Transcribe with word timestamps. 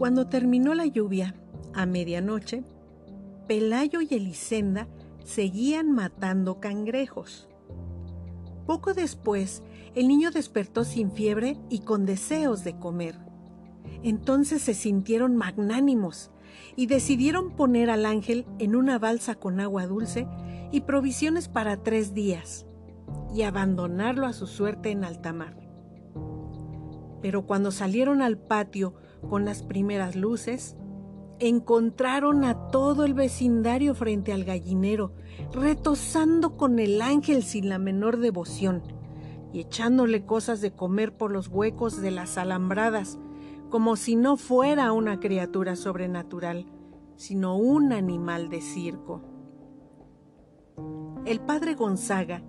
Cuando 0.00 0.28
terminó 0.28 0.72
la 0.74 0.86
lluvia, 0.86 1.34
a 1.74 1.84
medianoche, 1.84 2.64
Pelayo 3.46 4.00
y 4.00 4.08
Elisenda 4.14 4.88
seguían 5.24 5.92
matando 5.92 6.58
cangrejos. 6.58 7.50
Poco 8.64 8.94
después, 8.94 9.62
el 9.94 10.08
niño 10.08 10.30
despertó 10.30 10.84
sin 10.84 11.12
fiebre 11.12 11.58
y 11.68 11.80
con 11.80 12.06
deseos 12.06 12.64
de 12.64 12.78
comer. 12.78 13.18
Entonces 14.02 14.62
se 14.62 14.72
sintieron 14.72 15.36
magnánimos 15.36 16.30
y 16.76 16.86
decidieron 16.86 17.54
poner 17.54 17.90
al 17.90 18.06
ángel 18.06 18.46
en 18.58 18.76
una 18.76 18.98
balsa 18.98 19.34
con 19.34 19.60
agua 19.60 19.86
dulce 19.86 20.26
y 20.72 20.80
provisiones 20.80 21.48
para 21.48 21.76
tres 21.76 22.14
días 22.14 22.64
y 23.34 23.42
abandonarlo 23.42 24.26
a 24.26 24.32
su 24.32 24.46
suerte 24.46 24.92
en 24.92 25.04
alta 25.04 25.34
mar. 25.34 25.59
Pero 27.22 27.46
cuando 27.46 27.70
salieron 27.70 28.22
al 28.22 28.38
patio 28.38 28.94
con 29.28 29.44
las 29.44 29.62
primeras 29.62 30.16
luces, 30.16 30.76
encontraron 31.38 32.44
a 32.44 32.68
todo 32.68 33.04
el 33.04 33.14
vecindario 33.14 33.94
frente 33.94 34.32
al 34.32 34.44
gallinero, 34.44 35.12
retosando 35.52 36.56
con 36.56 36.78
el 36.78 37.00
ángel 37.00 37.42
sin 37.42 37.68
la 37.68 37.78
menor 37.78 38.18
devoción 38.18 38.82
y 39.52 39.60
echándole 39.60 40.24
cosas 40.24 40.60
de 40.60 40.72
comer 40.72 41.16
por 41.16 41.32
los 41.32 41.48
huecos 41.48 42.00
de 42.00 42.10
las 42.10 42.38
alambradas, 42.38 43.18
como 43.70 43.96
si 43.96 44.16
no 44.16 44.36
fuera 44.36 44.92
una 44.92 45.18
criatura 45.18 45.76
sobrenatural, 45.76 46.66
sino 47.16 47.56
un 47.56 47.92
animal 47.92 48.48
de 48.48 48.60
circo. 48.60 49.22
El 51.24 51.40
padre 51.40 51.74
Gonzaga 51.74 52.42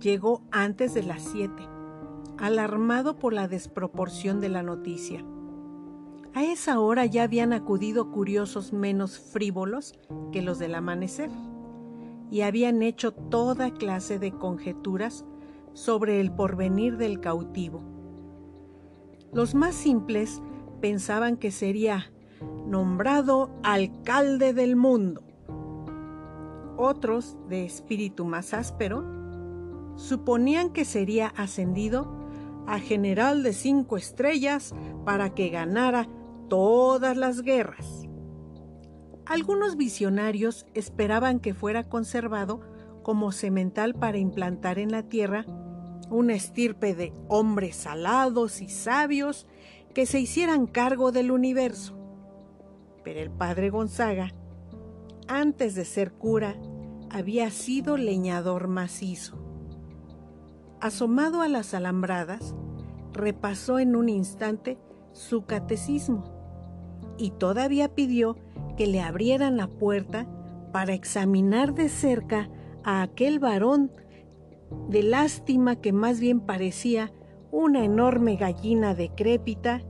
llegó 0.00 0.42
antes 0.50 0.94
de 0.94 1.02
las 1.02 1.22
siete, 1.22 1.62
alarmado 2.38 3.16
por 3.18 3.32
la 3.32 3.48
desproporción 3.48 4.40
de 4.40 4.48
la 4.48 4.62
noticia. 4.62 5.24
A 6.34 6.44
esa 6.44 6.80
hora 6.80 7.04
ya 7.04 7.24
habían 7.24 7.52
acudido 7.52 8.10
curiosos 8.10 8.72
menos 8.72 9.18
frívolos 9.18 9.94
que 10.32 10.40
los 10.40 10.58
del 10.58 10.74
amanecer, 10.74 11.30
y 12.30 12.40
habían 12.40 12.82
hecho 12.82 13.12
toda 13.12 13.72
clase 13.72 14.18
de 14.18 14.32
conjeturas 14.32 15.26
sobre 15.74 16.20
el 16.20 16.32
porvenir 16.32 16.96
del 16.96 17.20
cautivo. 17.20 17.82
Los 19.32 19.54
más 19.54 19.74
simples 19.74 20.42
pensaban 20.80 21.36
que 21.36 21.50
sería 21.50 22.10
nombrado 22.66 23.50
alcalde 23.62 24.54
del 24.54 24.76
mundo. 24.76 25.22
Otros, 26.78 27.36
de 27.48 27.66
espíritu 27.66 28.24
más 28.24 28.54
áspero, 28.54 29.04
suponían 29.96 30.70
que 30.70 30.86
sería 30.86 31.28
ascendido 31.36 32.21
a 32.66 32.78
general 32.78 33.42
de 33.42 33.52
cinco 33.52 33.96
estrellas 33.96 34.74
para 35.04 35.34
que 35.34 35.48
ganara 35.48 36.08
todas 36.48 37.16
las 37.16 37.42
guerras. 37.42 38.06
Algunos 39.26 39.76
visionarios 39.76 40.66
esperaban 40.74 41.40
que 41.40 41.54
fuera 41.54 41.88
conservado 41.88 42.60
como 43.02 43.32
semental 43.32 43.94
para 43.94 44.18
implantar 44.18 44.78
en 44.78 44.90
la 44.90 45.04
tierra 45.04 45.46
una 46.10 46.34
estirpe 46.34 46.94
de 46.94 47.12
hombres 47.28 47.76
salados 47.76 48.60
y 48.60 48.68
sabios 48.68 49.46
que 49.94 50.06
se 50.06 50.20
hicieran 50.20 50.66
cargo 50.66 51.12
del 51.12 51.30
universo. 51.30 51.98
Pero 53.02 53.20
el 53.20 53.30
padre 53.30 53.70
Gonzaga, 53.70 54.34
antes 55.28 55.74
de 55.74 55.84
ser 55.84 56.12
cura, 56.12 56.56
había 57.10 57.50
sido 57.50 57.96
leñador 57.96 58.68
macizo. 58.68 59.51
Asomado 60.82 61.42
a 61.42 61.48
las 61.48 61.74
alambradas, 61.74 62.56
repasó 63.12 63.78
en 63.78 63.94
un 63.94 64.08
instante 64.08 64.78
su 65.12 65.44
catecismo 65.44 66.24
y 67.16 67.30
todavía 67.30 67.94
pidió 67.94 68.36
que 68.76 68.88
le 68.88 69.00
abrieran 69.00 69.56
la 69.56 69.68
puerta 69.68 70.26
para 70.72 70.92
examinar 70.92 71.72
de 71.72 71.88
cerca 71.88 72.50
a 72.82 73.02
aquel 73.02 73.38
varón 73.38 73.92
de 74.88 75.04
lástima 75.04 75.76
que 75.76 75.92
más 75.92 76.18
bien 76.18 76.40
parecía 76.40 77.12
una 77.52 77.84
enorme 77.84 78.34
gallina 78.34 78.92
decrépita 78.92 79.82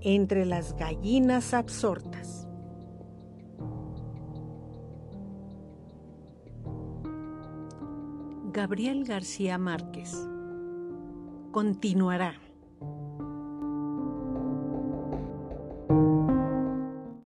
entre 0.00 0.46
las 0.46 0.76
gallinas 0.76 1.54
absortas. 1.54 2.46
Gabriel 8.52 9.04
García 9.04 9.58
Márquez 9.58 10.28
continuará. 11.56 12.45